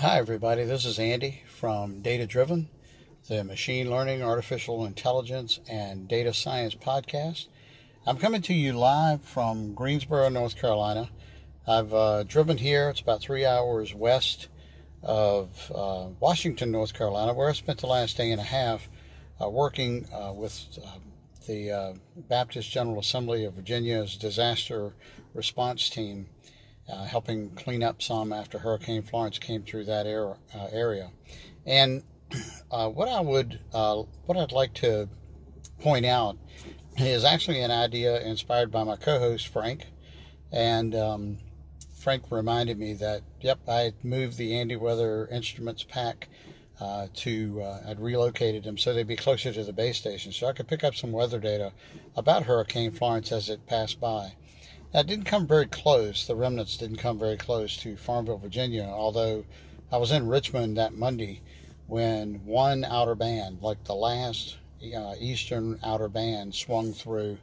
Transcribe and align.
Hi, 0.00 0.18
everybody. 0.18 0.62
This 0.62 0.84
is 0.84 1.00
Andy 1.00 1.42
from 1.48 2.02
Data 2.02 2.24
Driven, 2.24 2.68
the 3.26 3.42
machine 3.42 3.90
learning, 3.90 4.22
artificial 4.22 4.86
intelligence, 4.86 5.58
and 5.68 6.06
data 6.06 6.32
science 6.32 6.76
podcast. 6.76 7.48
I'm 8.06 8.16
coming 8.16 8.40
to 8.42 8.54
you 8.54 8.74
live 8.74 9.22
from 9.22 9.74
Greensboro, 9.74 10.28
North 10.28 10.56
Carolina. 10.56 11.10
I've 11.66 11.92
uh, 11.92 12.22
driven 12.22 12.58
here, 12.58 12.90
it's 12.90 13.00
about 13.00 13.22
three 13.22 13.44
hours 13.44 13.92
west 13.92 14.46
of 15.02 15.50
uh, 15.74 16.10
Washington, 16.20 16.70
North 16.70 16.94
Carolina, 16.94 17.34
where 17.34 17.48
I 17.48 17.52
spent 17.52 17.80
the 17.80 17.88
last 17.88 18.16
day 18.16 18.30
and 18.30 18.40
a 18.40 18.44
half 18.44 18.88
uh, 19.42 19.48
working 19.48 20.06
uh, 20.14 20.32
with 20.32 20.78
uh, 20.80 20.98
the 21.48 21.72
uh, 21.72 21.92
Baptist 22.28 22.70
General 22.70 23.00
Assembly 23.00 23.44
of 23.46 23.54
Virginia's 23.54 24.16
disaster 24.16 24.92
response 25.34 25.90
team 25.90 26.28
uh, 26.90 27.04
helping 27.04 27.50
clean 27.50 27.82
up 27.82 28.02
some 28.02 28.32
after 28.32 28.58
Hurricane 28.58 29.02
Florence 29.02 29.38
came 29.38 29.62
through 29.62 29.84
that 29.84 30.06
era, 30.06 30.36
uh, 30.54 30.68
area. 30.72 31.10
And 31.66 32.02
uh, 32.70 32.88
what 32.88 33.08
I 33.08 33.20
would, 33.20 33.60
uh, 33.72 34.02
what 34.26 34.38
I'd 34.38 34.52
like 34.52 34.74
to 34.74 35.08
point 35.80 36.06
out 36.06 36.36
is 36.96 37.24
actually 37.24 37.60
an 37.60 37.70
idea 37.70 38.20
inspired 38.22 38.70
by 38.70 38.84
my 38.84 38.96
co-host 38.96 39.48
Frank, 39.48 39.86
and 40.50 40.94
um, 40.94 41.38
Frank 41.94 42.24
reminded 42.30 42.78
me 42.78 42.94
that 42.94 43.22
yep, 43.40 43.60
I 43.68 43.92
moved 44.02 44.38
the 44.38 44.58
Andy 44.58 44.76
Weather 44.76 45.28
Instruments 45.30 45.84
pack. 45.84 46.28
Uh, 46.80 47.08
to 47.12 47.60
uh, 47.60 47.80
I'd 47.88 47.98
relocated 47.98 48.62
them 48.62 48.78
so 48.78 48.94
they'd 48.94 49.04
be 49.04 49.16
closer 49.16 49.52
to 49.52 49.64
the 49.64 49.72
base 49.72 49.96
station, 49.96 50.30
so 50.30 50.46
I 50.46 50.52
could 50.52 50.68
pick 50.68 50.84
up 50.84 50.94
some 50.94 51.10
weather 51.10 51.40
data 51.40 51.72
about 52.14 52.44
Hurricane 52.44 52.92
Florence 52.92 53.32
as 53.32 53.48
it 53.48 53.66
passed 53.66 53.98
by. 53.98 54.34
That 54.92 55.06
didn't 55.06 55.26
come 55.26 55.46
very 55.46 55.66
close. 55.66 56.26
The 56.26 56.34
remnants 56.34 56.78
didn't 56.78 56.96
come 56.96 57.18
very 57.18 57.36
close 57.36 57.76
to 57.78 57.96
Farmville, 57.96 58.38
Virginia, 58.38 58.84
although 58.84 59.44
I 59.92 59.98
was 59.98 60.12
in 60.12 60.26
Richmond 60.26 60.78
that 60.78 60.94
Monday 60.94 61.42
when 61.86 62.44
one 62.46 62.84
outer 62.84 63.14
band, 63.14 63.60
like 63.60 63.84
the 63.84 63.94
last 63.94 64.56
uh, 64.96 65.14
eastern 65.20 65.78
outer 65.84 66.08
band, 66.08 66.54
swung 66.54 66.94
through 66.94 67.36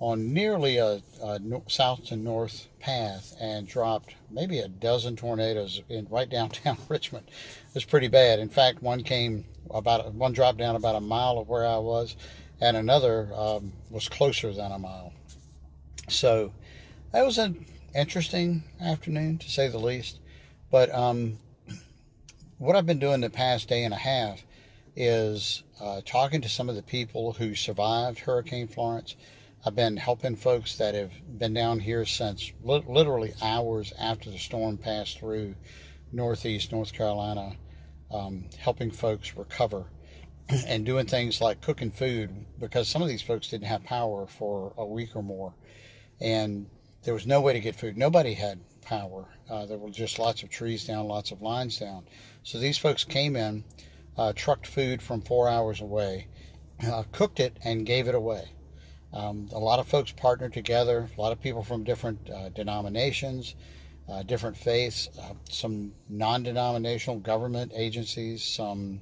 on 0.00 0.34
nearly 0.34 0.78
a, 0.78 1.00
a 1.22 1.40
south 1.68 2.04
to 2.06 2.16
north 2.16 2.66
path 2.80 3.36
and 3.40 3.68
dropped 3.68 4.16
maybe 4.28 4.58
a 4.58 4.66
dozen 4.66 5.14
tornadoes 5.14 5.80
in 5.88 6.08
right 6.10 6.28
downtown 6.28 6.76
Richmond. 6.88 7.28
It 7.28 7.74
was 7.74 7.84
pretty 7.84 8.08
bad. 8.08 8.40
In 8.40 8.48
fact, 8.48 8.82
one 8.82 9.04
came 9.04 9.44
about 9.70 10.12
one 10.14 10.32
dropped 10.32 10.58
down 10.58 10.74
about 10.74 10.96
a 10.96 11.00
mile 11.00 11.38
of 11.38 11.48
where 11.48 11.64
I 11.64 11.78
was, 11.78 12.16
and 12.60 12.76
another 12.76 13.28
um, 13.36 13.72
was 13.88 14.08
closer 14.08 14.52
than 14.52 14.72
a 14.72 14.78
mile. 14.80 15.12
So 16.08 16.52
that 17.12 17.26
was 17.26 17.38
an 17.38 17.66
interesting 17.94 18.64
afternoon 18.80 19.38
to 19.38 19.50
say 19.50 19.68
the 19.68 19.78
least. 19.78 20.18
But 20.70 20.92
um, 20.94 21.38
what 22.58 22.74
I've 22.74 22.86
been 22.86 22.98
doing 22.98 23.20
the 23.20 23.30
past 23.30 23.68
day 23.68 23.84
and 23.84 23.92
a 23.92 23.98
half 23.98 24.42
is 24.96 25.62
uh, 25.80 26.00
talking 26.06 26.40
to 26.40 26.48
some 26.48 26.68
of 26.68 26.76
the 26.76 26.82
people 26.82 27.32
who 27.32 27.54
survived 27.54 28.20
Hurricane 28.20 28.66
Florence. 28.66 29.14
I've 29.64 29.76
been 29.76 29.96
helping 29.96 30.36
folks 30.36 30.76
that 30.78 30.94
have 30.94 31.12
been 31.38 31.54
down 31.54 31.80
here 31.80 32.04
since 32.06 32.50
li- 32.62 32.84
literally 32.88 33.34
hours 33.42 33.92
after 34.00 34.30
the 34.30 34.38
storm 34.38 34.78
passed 34.78 35.18
through 35.18 35.54
Northeast 36.12 36.72
North 36.72 36.92
Carolina, 36.92 37.56
um, 38.10 38.46
helping 38.58 38.90
folks 38.90 39.36
recover 39.36 39.84
and 40.66 40.84
doing 40.84 41.06
things 41.06 41.40
like 41.40 41.60
cooking 41.60 41.90
food 41.90 42.46
because 42.58 42.88
some 42.88 43.02
of 43.02 43.08
these 43.08 43.22
folks 43.22 43.48
didn't 43.48 43.66
have 43.66 43.84
power 43.84 44.26
for 44.26 44.72
a 44.78 44.84
week 44.84 45.14
or 45.14 45.22
more. 45.22 45.54
And 46.20 46.66
there 47.02 47.14
was 47.14 47.26
no 47.26 47.40
way 47.40 47.52
to 47.52 47.60
get 47.60 47.76
food. 47.76 47.96
Nobody 47.96 48.34
had 48.34 48.60
power. 48.82 49.26
Uh, 49.48 49.66
there 49.66 49.78
were 49.78 49.90
just 49.90 50.18
lots 50.18 50.42
of 50.42 50.50
trees 50.50 50.84
down, 50.84 51.06
lots 51.06 51.30
of 51.30 51.42
lines 51.42 51.78
down. 51.78 52.04
So 52.42 52.58
these 52.58 52.78
folks 52.78 53.04
came 53.04 53.36
in, 53.36 53.64
uh, 54.16 54.32
trucked 54.34 54.66
food 54.66 55.02
from 55.02 55.22
four 55.22 55.48
hours 55.48 55.80
away, 55.80 56.28
uh, 56.86 57.04
cooked 57.12 57.40
it, 57.40 57.56
and 57.64 57.86
gave 57.86 58.08
it 58.08 58.14
away. 58.14 58.50
Um, 59.12 59.48
a 59.52 59.58
lot 59.58 59.78
of 59.78 59.88
folks 59.88 60.10
partnered 60.12 60.52
together, 60.52 61.08
a 61.16 61.20
lot 61.20 61.32
of 61.32 61.40
people 61.40 61.62
from 61.62 61.84
different 61.84 62.30
uh, 62.30 62.48
denominations, 62.48 63.54
uh, 64.08 64.22
different 64.22 64.56
faiths, 64.56 65.08
uh, 65.20 65.34
some 65.48 65.92
non 66.08 66.42
denominational 66.42 67.18
government 67.20 67.72
agencies, 67.74 68.42
some. 68.42 69.00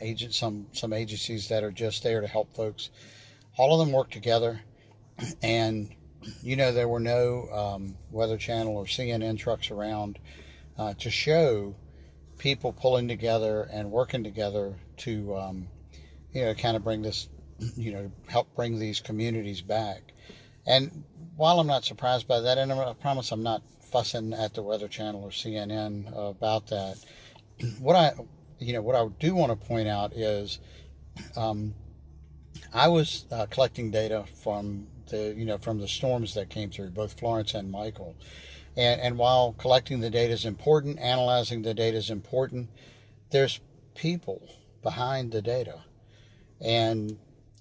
agent, 0.00 0.34
some 0.34 0.66
some 0.72 0.92
agencies 0.92 1.48
that 1.48 1.62
are 1.62 1.70
just 1.70 2.02
there 2.02 2.20
to 2.20 2.26
help 2.26 2.52
folks. 2.56 2.90
All 3.56 3.72
of 3.72 3.86
them 3.86 3.94
work 3.94 4.10
together, 4.10 4.60
and 5.42 5.94
you 6.42 6.56
know, 6.56 6.72
there 6.72 6.88
were 6.88 7.00
no 7.00 7.48
um, 7.52 7.96
Weather 8.10 8.36
Channel 8.36 8.76
or 8.76 8.84
CNN 8.84 9.38
trucks 9.38 9.70
around 9.70 10.18
uh, 10.78 10.94
to 10.94 11.10
show 11.10 11.74
people 12.38 12.72
pulling 12.72 13.08
together 13.08 13.68
and 13.72 13.90
working 13.90 14.24
together 14.24 14.74
to, 14.98 15.36
um, 15.36 15.68
you 16.32 16.44
know, 16.44 16.54
kind 16.54 16.76
of 16.76 16.84
bring 16.84 17.02
this, 17.02 17.28
you 17.76 17.92
know, 17.92 18.10
help 18.28 18.54
bring 18.56 18.78
these 18.78 19.00
communities 19.00 19.60
back. 19.60 20.12
And 20.66 21.04
while 21.36 21.60
I'm 21.60 21.66
not 21.66 21.84
surprised 21.84 22.26
by 22.28 22.40
that, 22.40 22.58
and 22.58 22.72
I 22.72 22.94
promise 22.94 23.32
I'm 23.32 23.42
not 23.42 23.62
fussing 23.90 24.32
at 24.32 24.54
the 24.54 24.62
Weather 24.62 24.88
Channel 24.88 25.22
or 25.22 25.30
CNN 25.30 26.12
about 26.16 26.68
that, 26.68 26.96
what 27.78 27.96
I, 27.96 28.12
you 28.58 28.72
know, 28.72 28.82
what 28.82 28.96
I 28.96 29.06
do 29.20 29.34
want 29.34 29.50
to 29.50 29.66
point 29.66 29.88
out 29.88 30.12
is, 30.14 30.58
um, 31.36 31.74
I 32.72 32.88
was 32.88 33.26
uh, 33.30 33.46
collecting 33.46 33.90
data 33.90 34.24
from 34.42 34.86
the 35.12 35.32
you 35.36 35.44
know 35.44 35.58
from 35.58 35.78
the 35.78 35.86
storms 35.86 36.34
that 36.34 36.50
came 36.50 36.70
through, 36.70 36.90
both 36.90 37.18
Florence 37.18 37.54
and 37.54 37.70
Michael. 37.70 38.16
And, 38.76 39.00
and 39.00 39.18
while 39.18 39.54
collecting 39.58 40.00
the 40.00 40.10
data 40.10 40.32
is 40.32 40.44
important, 40.44 40.98
analyzing 40.98 41.62
the 41.62 41.74
data 41.74 41.96
is 41.96 42.10
important, 42.10 42.70
there's 43.30 43.60
people 43.94 44.48
behind 44.82 45.30
the 45.30 45.42
data. 45.42 45.84
And 46.60 47.18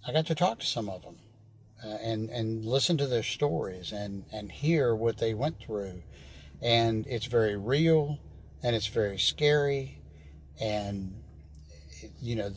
I 0.07 0.13
got 0.13 0.28
to 0.28 0.35
talk 0.35 0.59
to 0.59 0.66
some 0.66 0.89
of 0.89 1.01
them 1.01 1.17
uh, 1.84 1.97
and, 2.01 2.29
and 2.29 2.66
listen 2.66 2.97
to 2.97 3.07
their 3.07 3.23
stories 3.23 3.91
and, 3.91 4.25
and 4.31 4.51
hear 4.51 4.95
what 4.95 5.18
they 5.18 5.33
went 5.33 5.59
through. 5.59 6.01
And 6.62 7.06
it's 7.07 7.25
very 7.25 7.57
real 7.57 8.19
and 8.63 8.75
it's 8.75 8.88
very 8.88 9.18
scary. 9.18 10.00
And, 10.59 11.13
you 12.22 12.35
know, 12.35 12.51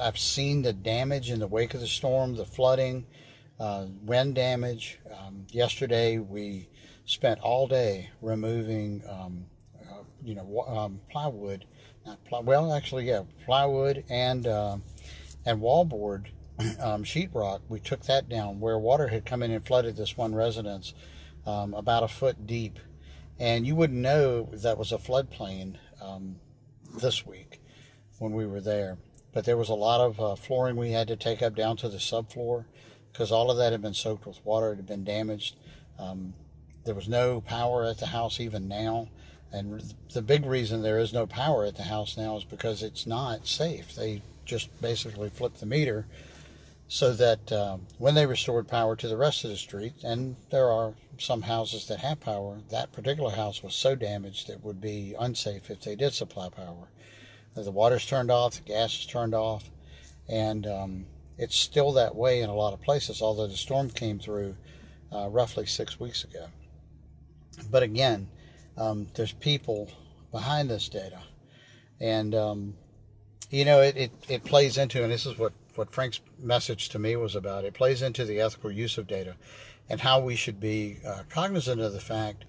I've 0.00 0.18
seen 0.18 0.62
the 0.62 0.72
damage 0.72 1.30
in 1.30 1.40
the 1.40 1.46
wake 1.46 1.74
of 1.74 1.80
the 1.80 1.86
storm, 1.86 2.36
the 2.36 2.44
flooding, 2.44 3.06
uh, 3.60 3.86
wind 4.02 4.34
damage. 4.34 4.98
Um, 5.18 5.46
yesterday 5.50 6.18
we 6.18 6.68
spent 7.04 7.40
all 7.40 7.66
day 7.66 8.10
removing, 8.20 9.02
um, 9.08 9.46
uh, 9.80 10.02
you 10.22 10.34
know, 10.34 10.64
um, 10.68 11.00
plywood. 11.10 11.64
Well, 12.30 12.72
actually, 12.72 13.06
yeah, 13.06 13.24
plywood 13.44 14.04
and 14.08 14.46
uh, 14.46 14.78
and 15.44 15.60
wallboard 15.60 16.26
um, 16.80 17.04
sheetrock. 17.04 17.60
We 17.68 17.80
took 17.80 18.02
that 18.04 18.28
down 18.28 18.60
where 18.60 18.78
water 18.78 19.08
had 19.08 19.26
come 19.26 19.42
in 19.42 19.50
and 19.50 19.66
flooded 19.66 19.96
this 19.96 20.16
one 20.16 20.34
residence 20.34 20.94
um, 21.46 21.74
about 21.74 22.02
a 22.02 22.08
foot 22.08 22.46
deep, 22.46 22.78
and 23.38 23.66
you 23.66 23.74
wouldn't 23.74 23.98
know 23.98 24.48
that 24.52 24.78
was 24.78 24.92
a 24.92 24.98
floodplain 24.98 25.76
um, 26.00 26.36
this 27.00 27.26
week 27.26 27.60
when 28.18 28.32
we 28.32 28.46
were 28.46 28.60
there. 28.60 28.98
But 29.32 29.44
there 29.44 29.58
was 29.58 29.68
a 29.68 29.74
lot 29.74 30.00
of 30.00 30.20
uh, 30.20 30.34
flooring 30.36 30.76
we 30.76 30.92
had 30.92 31.08
to 31.08 31.16
take 31.16 31.42
up 31.42 31.54
down 31.54 31.76
to 31.78 31.88
the 31.88 31.98
subfloor 31.98 32.64
because 33.18 33.32
all 33.32 33.50
of 33.50 33.56
that 33.56 33.72
had 33.72 33.82
been 33.82 33.94
soaked 33.94 34.26
with 34.26 34.38
water, 34.46 34.70
it 34.70 34.76
had 34.76 34.86
been 34.86 35.02
damaged. 35.02 35.56
Um, 35.98 36.34
there 36.84 36.94
was 36.94 37.08
no 37.08 37.40
power 37.40 37.84
at 37.84 37.98
the 37.98 38.06
house 38.06 38.38
even 38.38 38.68
now. 38.68 39.08
And 39.50 39.82
the 40.12 40.22
big 40.22 40.46
reason 40.46 40.82
there 40.82 41.00
is 41.00 41.12
no 41.12 41.26
power 41.26 41.64
at 41.64 41.74
the 41.74 41.82
house 41.82 42.16
now 42.16 42.36
is 42.36 42.44
because 42.44 42.84
it's 42.84 43.08
not 43.08 43.44
safe. 43.44 43.92
They 43.96 44.22
just 44.44 44.68
basically 44.80 45.30
flipped 45.30 45.58
the 45.58 45.66
meter 45.66 46.06
so 46.86 47.12
that 47.14 47.50
uh, 47.50 47.78
when 47.98 48.14
they 48.14 48.24
restored 48.24 48.68
power 48.68 48.94
to 48.94 49.08
the 49.08 49.16
rest 49.16 49.42
of 49.42 49.50
the 49.50 49.56
street, 49.56 49.94
and 50.04 50.36
there 50.50 50.70
are 50.70 50.94
some 51.18 51.42
houses 51.42 51.88
that 51.88 51.98
have 51.98 52.20
power, 52.20 52.58
that 52.70 52.92
particular 52.92 53.32
house 53.32 53.64
was 53.64 53.74
so 53.74 53.96
damaged 53.96 54.48
it 54.48 54.62
would 54.62 54.80
be 54.80 55.16
unsafe 55.18 55.72
if 55.72 55.80
they 55.80 55.96
did 55.96 56.14
supply 56.14 56.50
power. 56.50 56.86
The 57.56 57.72
water's 57.72 58.06
turned 58.06 58.30
off, 58.30 58.54
the 58.54 58.60
gas 58.60 58.96
is 59.00 59.06
turned 59.06 59.34
off, 59.34 59.68
and 60.28 60.68
um, 60.68 61.06
it's 61.38 61.56
still 61.56 61.92
that 61.92 62.14
way 62.14 62.42
in 62.42 62.50
a 62.50 62.54
lot 62.54 62.72
of 62.72 62.82
places, 62.82 63.22
although 63.22 63.46
the 63.46 63.56
storm 63.56 63.90
came 63.90 64.18
through 64.18 64.56
uh, 65.12 65.28
roughly 65.28 65.66
six 65.66 65.98
weeks 65.98 66.24
ago. 66.24 66.46
But 67.70 67.82
again, 67.82 68.28
um, 68.76 69.06
there's 69.14 69.32
people 69.32 69.90
behind 70.30 70.68
this 70.68 70.88
data. 70.88 71.20
And, 72.00 72.34
um, 72.34 72.74
you 73.50 73.64
know, 73.64 73.80
it, 73.80 73.96
it, 73.96 74.10
it 74.28 74.44
plays 74.44 74.78
into, 74.78 75.02
and 75.02 75.12
this 75.12 75.26
is 75.26 75.38
what, 75.38 75.52
what 75.74 75.92
Frank's 75.92 76.20
message 76.38 76.88
to 76.90 76.98
me 76.98 77.16
was 77.16 77.34
about, 77.34 77.64
it 77.64 77.74
plays 77.74 78.02
into 78.02 78.24
the 78.24 78.40
ethical 78.40 78.70
use 78.70 78.98
of 78.98 79.06
data 79.06 79.34
and 79.88 80.00
how 80.00 80.20
we 80.20 80.36
should 80.36 80.60
be 80.60 80.98
uh, 81.06 81.22
cognizant 81.28 81.80
of 81.80 81.92
the 81.92 82.00
fact 82.00 82.44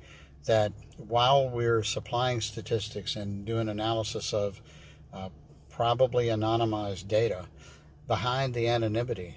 that 0.45 0.73
while 0.97 1.49
we're 1.49 1.83
supplying 1.83 2.41
statistics 2.41 3.15
and 3.15 3.45
doing 3.45 3.69
analysis 3.69 4.33
of 4.33 4.61
uh, 5.13 5.29
probably 5.69 6.27
anonymized 6.27 7.07
data, 7.07 7.45
behind 8.09 8.53
the 8.53 8.67
anonymity 8.67 9.35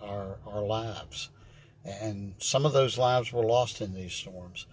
are, 0.00 0.36
are 0.46 0.62
lives. 0.62 1.30
And 1.84 2.34
some 2.38 2.64
of 2.66 2.72
those 2.72 2.98
lives 2.98 3.32
were 3.32 3.42
lost 3.42 3.80
in 3.80 3.94
these 3.94 4.12
storms. 4.12 4.66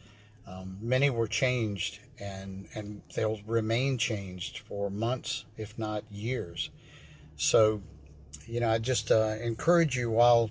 Um, 0.46 0.78
many 0.82 1.10
were 1.10 1.28
changed 1.28 2.00
and 2.20 2.68
and 2.74 3.02
they'll 3.16 3.40
remain 3.46 3.98
changed 3.98 4.60
for 4.60 4.90
months, 4.90 5.46
if 5.58 5.78
not 5.78 6.04
years. 6.12 6.70
So, 7.38 7.82
you 8.46 8.60
know, 8.60 8.70
I 8.70 8.78
just 8.80 9.12
uh, 9.12 9.36
encourage 9.42 9.96
you 9.96 10.10
while 10.10 10.50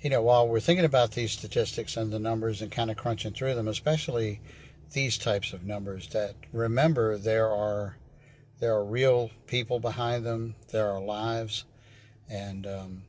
you 0.00 0.10
know 0.10 0.22
while 0.22 0.48
we're 0.48 0.60
thinking 0.60 0.84
about 0.84 1.12
these 1.12 1.32
statistics 1.32 1.96
and 1.96 2.12
the 2.12 2.18
numbers 2.18 2.62
and 2.62 2.70
kind 2.70 2.90
of 2.90 2.96
crunching 2.96 3.32
through 3.32 3.54
them, 3.54 3.68
especially 3.68 4.40
these 4.92 5.18
types 5.18 5.52
of 5.52 5.64
numbers, 5.64 6.08
that 6.08 6.34
remember 6.52 7.16
there 7.16 7.48
are 7.48 7.96
there 8.60 8.74
are 8.74 8.84
real 8.84 9.30
people 9.46 9.80
behind 9.80 10.24
them. 10.24 10.54
There 10.70 10.90
are 10.90 11.00
lives, 11.00 11.64
and 12.28 12.66
um, 12.66 13.02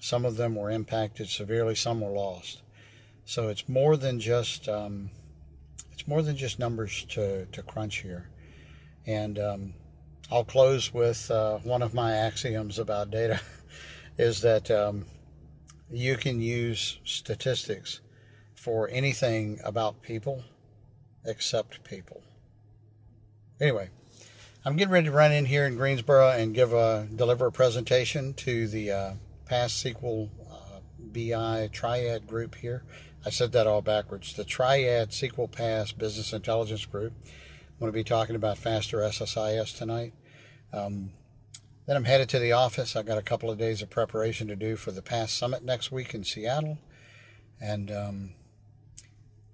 some 0.00 0.24
of 0.24 0.36
them 0.36 0.54
were 0.54 0.70
impacted 0.70 1.28
severely. 1.28 1.74
Some 1.74 2.00
were 2.00 2.10
lost. 2.10 2.62
So 3.24 3.48
it's 3.48 3.68
more 3.68 3.96
than 3.96 4.18
just 4.18 4.68
um, 4.68 5.10
it's 6.00 6.08
more 6.08 6.22
than 6.22 6.34
just 6.34 6.58
numbers 6.58 7.04
to, 7.10 7.44
to 7.46 7.62
crunch 7.62 7.96
here. 7.96 8.30
And 9.06 9.38
um, 9.38 9.74
I'll 10.30 10.44
close 10.44 10.94
with 10.94 11.30
uh, 11.30 11.58
one 11.58 11.82
of 11.82 11.92
my 11.92 12.12
axioms 12.12 12.78
about 12.78 13.10
data 13.10 13.38
is 14.16 14.40
that 14.40 14.70
um, 14.70 15.04
you 15.90 16.16
can 16.16 16.40
use 16.40 16.98
statistics 17.04 18.00
for 18.54 18.88
anything 18.90 19.60
about 19.62 20.00
people 20.00 20.42
except 21.26 21.84
people. 21.84 22.22
Anyway, 23.60 23.90
I'm 24.62 24.76
getting 24.76 24.92
ready 24.92 25.06
to 25.06 25.12
run 25.12 25.32
in 25.32 25.46
here 25.46 25.64
in 25.64 25.76
Greensboro 25.76 26.32
and 26.32 26.54
give 26.54 26.74
a 26.74 27.08
deliver 27.16 27.46
a 27.46 27.52
presentation 27.52 28.34
to 28.34 28.68
the 28.68 28.90
uh, 28.90 29.12
PASS 29.46 29.82
SQL 29.82 30.28
uh, 30.50 30.80
BI 30.98 31.70
Triad 31.72 32.26
group 32.26 32.56
here. 32.56 32.82
I 33.24 33.30
said 33.30 33.52
that 33.52 33.66
all 33.66 33.80
backwards. 33.80 34.34
The 34.34 34.44
Triad 34.44 35.12
SQL 35.12 35.50
Pass 35.50 35.92
Business 35.92 36.34
Intelligence 36.34 36.84
Group. 36.84 37.14
I'm 37.24 37.78
going 37.78 37.90
to 37.90 37.96
be 37.96 38.04
talking 38.04 38.36
about 38.36 38.58
faster 38.58 38.98
SSIS 38.98 39.74
tonight. 39.78 40.12
Um, 40.74 41.12
then 41.86 41.96
I'm 41.96 42.04
headed 42.04 42.28
to 42.28 42.38
the 42.38 42.52
office. 42.52 42.96
I've 42.96 43.06
got 43.06 43.16
a 43.16 43.22
couple 43.22 43.50
of 43.50 43.56
days 43.56 43.80
of 43.80 43.88
preparation 43.88 44.46
to 44.48 44.56
do 44.56 44.76
for 44.76 44.90
the 44.90 45.00
PASS 45.00 45.32
Summit 45.32 45.64
next 45.64 45.90
week 45.90 46.12
in 46.12 46.22
Seattle. 46.22 46.76
And 47.62 47.90
um, 47.90 48.30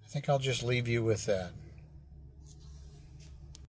I 0.04 0.08
think 0.08 0.28
I'll 0.28 0.40
just 0.40 0.64
leave 0.64 0.88
you 0.88 1.04
with 1.04 1.26
that. 1.26 1.52